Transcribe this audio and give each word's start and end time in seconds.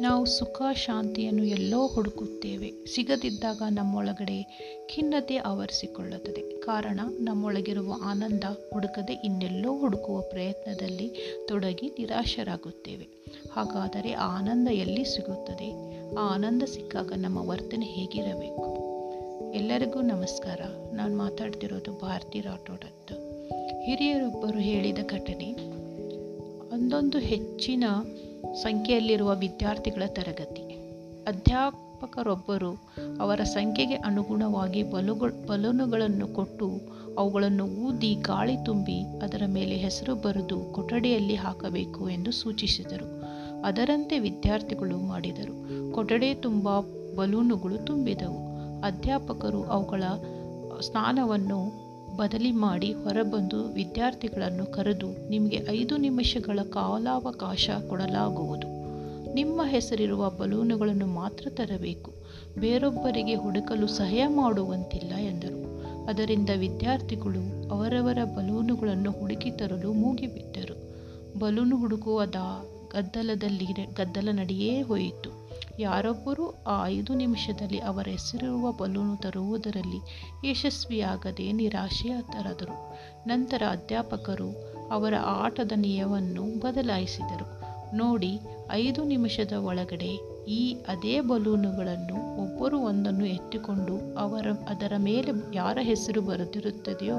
ನಾವು 0.00 0.24
ಸುಖ, 0.24 0.62
ಶಾಂತಿಯನ್ನು 0.74 1.44
ಎಲ್ಲೋ 1.44 1.86
ಹುಡುಕುತ್ತೇವೆ. 1.86 2.72
ಸಿಗದಿದ್ದಾಗ 2.86 3.62
ನಮ್ಮೊಳಗಡೆ 3.70 4.42
ಖಿನ್ನತೆ 4.94 5.36
ಆವರಿಸಿಕೊಳ್ಳುತ್ತದೆ. 5.36 6.60
ಕಾರಣ, 6.60 7.00
ನಮ್ಮೊಳಗಿರುವ 7.20 7.94
ಆನಂದ 8.04 8.44
ಹುಡುಕದೆ 8.72 9.12
ಇನ್ನೆಲ್ಲೋ 9.12 9.78
ಹುಡುಕುವ 9.78 10.20
ಪ್ರಯತ್ನದಲ್ಲಿ 10.20 11.36
ತೊಡಗಿ 11.48 11.88
ನಿರಾಶರಾಗುತ್ತೇವೆ. 11.88 13.08
ಹಾಗಾದರೆ 13.52 14.12
ಆನಂದ 14.12 14.68
ಎಲ್ಲಿ 14.68 15.04
ಸಿಗುತ್ತದೆ? 15.04 15.70
ಆ 16.14 16.34
ಆನಂದ 16.34 16.62
ಸಿಕ್ಕಾಗ 16.62 17.12
ನಮ್ಮ 17.16 17.48
ವರ್ತನೆ 17.48 17.86
ಹೇಗಿರಬೇಕು? 17.86 18.90
ಎಲ್ಲರಿಗೂ 19.54 20.00
ನಮಸ್ಕಾರ. 20.00 20.60
ನಾನು 20.92 21.16
ಮಾತಾಡ್ತಿರೋದು 21.16 21.92
ಭಾರತಿ 21.92 22.40
ರಾಠೋಡ್ 22.40 22.84
ಅಂತ. 22.84 23.12
ಹಿರಿಯರೊಬ್ಬರು 23.84 24.58
ಹೇಳಿದ 24.58 24.98
ಘಟನೆ 25.06 25.52
ಒಂದೊಂದು 26.72 27.18
ಹೆಚ್ಚಿನ 27.18 27.84
ಸಂಖ್ಯೆಯಲ್ಲಿರುವ 28.62 29.34
ವಿದ್ಯಾರ್ಥಿಗಳ 29.34 30.02
ತರಗತಿ. 30.06 30.62
ಅಧ್ಯಾಪಕರೊಬ್ಬರು 31.28 32.70
ಅವರ 33.20 33.40
ಸಂಖ್ಯೆಗೆ 33.42 33.94
ಅನುಗುಣವಾಗಿ 33.94 34.82
ಬಲುಗಳು, 34.82 35.46
ಬಲೂನುಗಳನ್ನು 35.46 36.28
ಕೊಟ್ಟು 36.28 36.80
ಅವುಗಳನ್ನು 37.18 37.64
ಊದಿ 37.64 38.14
ಗಾಳಿ 38.14 38.56
ತುಂಬಿ 38.64 39.02
ಅದರ 39.02 39.42
ಮೇಲೆ 39.46 39.76
ಹೆಸರು 39.76 40.14
ಬರೆದು 40.14 40.60
ಕೊಠಡಿಯಲ್ಲಿ 40.60 41.34
ಹಾಕಬೇಕು 41.34 42.08
ಎಂದು 42.08 42.32
ಸೂಚಿಸಿದರು. 42.32 43.22
ಅದರಂತೆ 43.64 44.18
ವಿದ್ಯಾರ್ಥಿಗಳು 44.18 44.96
ಮಾಡಿದರು. 44.96 45.92
ಕೊಠಡಿ 45.92 46.34
ತುಂಬ 46.34 46.80
ಬಲೂನುಗಳು 47.16 47.78
ತುಂಬಿದವು. 47.78 48.50
ಅಧ್ಯಾಪಕರು 48.82 49.64
ಅವುಗಳ 49.64 50.02
ಸ್ನಾನವನ್ನು 50.80 51.89
ಬದಲಿ 52.20 52.52
ಮಾಡಿ 52.52 52.92
ಹೊರಬಂದು 52.92 53.64
ವಿದ್ಯಾರ್ಥಿಗಳನ್ನು 53.64 54.66
ಕರೆದು 54.66 55.28
ನಿಮಗೆ 55.28 55.66
ಐದು 55.70 55.96
ನಿಮಿಷಗಳ 55.96 56.58
ಕಾಲಾವಕಾಶ 56.62 57.70
ಕೊಡಲಾಗುವುದು. 57.88 58.66
ನಿಮ್ಮ 59.34 59.62
ಹೆಸರಿರುವ 59.64 60.30
ಬಲೂನುಗಳನ್ನು 60.30 61.06
ಮಾತ್ರ 61.06 61.46
ತರಬೇಕು. 61.50 62.12
ಬೇರೊಬ್ಬರಿಗೆ 62.58 63.34
ಹುಡುಕಲು 63.34 63.86
ಸಹಾಯ 63.86 64.26
ಮಾಡುವಂತಿಲ್ಲ 64.28 65.14
ಎಂದರು. 65.14 65.60
ಅದರಿಂದ 66.08 66.50
ವಿದ್ಯಾರ್ಥಿಗಳು 66.56 67.70
ಅವರವರ 67.70 68.18
ಬಲೂನುಗಳನ್ನು 68.24 69.10
ಹುಡುಕಿ 69.10 69.50
ತರಲು 69.50 69.92
ಮೂಗಿಬಿದ್ದರು 69.92 70.76
ಬಲೂನು 71.38 71.76
ಹುಡುಕುವ 71.76 72.24
ದಾ 72.24 72.66
ಗದ್ದಲದಲ್ಲಿ 72.92 73.66
ಗದ್ದಲ 73.96 74.28
ನಡೆಯೇ 74.32 74.82
ಹೋಯಿತು. 74.82 75.39
ಯಾರೊಬ್ಬರೂ 75.78 76.64
ಆ 76.66 76.86
ಐದು 76.86 77.14
ನಿಮಿಷದಲ್ಲಿ 77.14 77.78
ಅವರ 77.78 78.08
ಹೆಸರಿರುವ 78.10 78.72
ಬಲೂನು 78.72 79.16
ತರುವುದರಲ್ಲಿ 79.16 80.00
ಯಶಸ್ವಿಯಾಗದೆ 80.50 81.52
ನಿರಾಶೆಯತರದರು. 81.52 82.96
ನಂತರ 83.28 83.62
ಅಧ್ಯಾಪಕರು 83.70 84.50
ಅವರ 84.90 85.14
ಆಟದ 85.24 85.72
ನಿಯವನ್ನು 85.76 86.58
ಬದಲಾಯಿಸಿದರು. 86.58 87.60
ನೋಡಿ, 87.96 88.40
ಐದು 88.70 89.04
ನಿಮಿಷದ 89.04 89.52
ಒಳಗಡೆ 89.52 90.40
ಈ 90.44 90.74
ಅದೇ 90.88 91.20
ಬಲೂನುಗಳನ್ನು 91.20 92.42
ಒಬ್ಬರು 92.42 92.78
ಒಂದನ್ನು 92.78 93.26
ಎತ್ತಿಕೊಂಡು 93.26 94.16
ಅವರ, 94.16 94.46
ಅದರ 94.68 94.92
ಮೇಲೆ 94.98 95.56
ಯಾರ 95.56 95.78
ಹೆಸರು 95.82 96.22
ಬರೆದಿರುತ್ತದೆಯೋ 96.22 97.16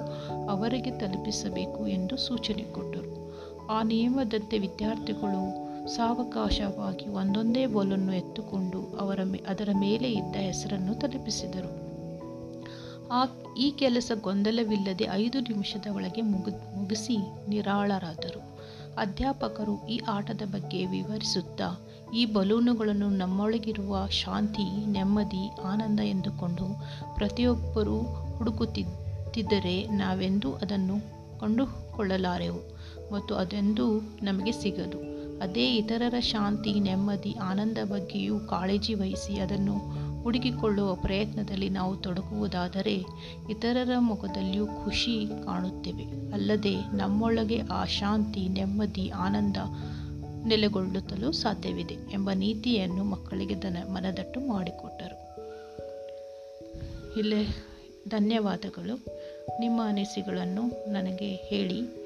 ಅವರಿಗೆ 0.50 0.92
ತಲುಪಿಸಬೇಕು 0.92 1.88
ಎಂದು 1.88 2.18
ಸೂಚನೆ 2.18 2.64
ಕೊಟ್ಟರು. 2.64 3.22
ಆ 3.68 3.84
ನಿಯಮದಂತೆ 3.84 4.60
ವಿದ್ಯಾರ್ಥಿಗಳು 4.60 5.61
ಸಾವಕಾಶವಾಗಿ 5.88 7.10
ಒಂದೊಂದೇ 7.10 7.66
ಬೋಲನ್ನು 7.66 8.14
ಎತ್ತುಕೊಂಡು 8.14 8.98
ಅವರ 8.98 9.20
ಅದರ 9.48 9.70
ಮೇಲೆ 9.80 10.12
ಇದ್ದ 10.12 10.36
ಹೆಸರನ್ನು 10.36 10.96
ತಲುಪಿಸಿದರು. 10.96 11.92
ಆ 13.12 13.26
ಈ 13.58 13.72
ಕೆಲಸ 13.72 14.12
ಗೊಂದಲವಿಲ್ಲದೆ 14.22 15.08
ಐದು 15.12 15.40
ನಿಮಿಷದ 15.40 15.86
ಒಳಗೆ 15.96 16.22
ಮುಗಿ 16.22 16.52
ಮುಗಿಸಿ 16.52 17.18
ನಿರಾಳರಾದರು. 17.50 18.52
ಅಧ್ಯಾಪಕರು 18.98 19.88
ಈ 19.88 20.02
ಆಟದ 20.08 20.42
ಬಗ್ಗೆ 20.46 20.86
ವಿವರಿಸುತ್ತಾ, 20.86 21.70
ಈ 22.14 22.26
ಬಲೂನುಗಳನ್ನು 22.26 23.10
ನಮ್ಮೊಳಗಿರುವ 23.10 24.08
ಶಾಂತಿ, 24.08 24.86
ನೆಮ್ಮದಿ, 24.86 25.50
ಆನಂದ 25.64 26.00
ಎಂದುಕೊಂಡು 26.00 26.66
ಪ್ರತಿಯೊಬ್ಬರೂ 27.16 27.98
ಹುಡುಕುತ್ತಿದ್ದರೆ 28.38 29.88
ನಾವೆಂದೂ 29.88 30.52
ಅದನ್ನು 30.52 30.98
ಕಂಡುಕೊಳ್ಳಲಾರೆವು 31.40 32.82
ಮತ್ತು 33.14 33.36
ಅದೆಂದೂ 33.36 34.02
ನಮಗೆ 34.22 34.52
ಸಿಗದು. 34.52 35.11
ಅದೇ 35.42 35.76
ಇತರರ 35.76 36.20
ಶಾಂತಿ, 36.20 36.80
ನೆಮ್ಮದಿ, 36.80 37.36
ಆನಂದ 37.44 37.78
ಬಗ್ಗೆಯೂ 37.84 38.40
ಕಾಳಜಿ 38.40 38.94
ವಹಿಸಿ 38.94 39.40
ಅದನ್ನು 39.40 40.02
ಹುಡುಕಿಕೊಳ್ಳುವ 40.22 40.96
ಪ್ರಯತ್ನದಲ್ಲಿ 40.96 41.70
ನಾವು 41.70 41.96
ತೊಡಗುವುದಾದರೆ 41.96 42.96
ಇತರರ 43.50 43.90
ಮುಖದಲ್ಲಿಯೂ 44.00 44.66
ಖುಷಿ 44.66 45.28
ಕಾಣುತ್ತೇವೆ. 45.46 46.04
ಅಲ್ಲದೆ 46.34 46.76
ನಮ್ಮೊಳಗೆ 46.76 47.62
ಆ 47.62 47.86
ಶಾಂತಿ, 47.86 48.50
ನೆಮ್ಮದಿ, 48.50 49.10
ಆನಂದ 49.10 49.58
ನೆಲೆಗೊಳ್ಳುತ್ತಲೂ 50.46 51.32
ಸಾಧ್ಯವಿದೆ 51.32 51.94
ಎಂಬ 51.94 52.30
ನೀತಿಯನ್ನು 52.36 53.04
ಮಕ್ಕಳಿಗೆ 53.04 53.62
ದನ 53.62 53.78
ಮನದಟ್ಟು 53.94 54.40
ಮಾಡಿಕೊಟ್ಟರು. 54.40 55.18
ಇಲ್ಲೇ 57.20 57.48
ಧನ್ಯವಾದಗಳು. 58.10 59.06
ನಿಮ್ಮ 59.60 59.82
ಅನಿಸಿಕೆಗಳನ್ನು 59.86 60.92
ನನಗೆ 60.92 61.36
ಹೇಳಿ 61.36 62.01